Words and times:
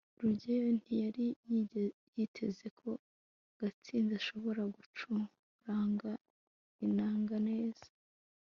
rugeyo 0.21 0.69
ntiyari 0.79 1.25
yiteze 2.15 2.65
ko 2.79 2.89
gashinzi 3.59 4.11
azashobora 4.13 4.61
gucuranga 4.75 6.09
inanga 6.85 7.35
neza 7.49 7.87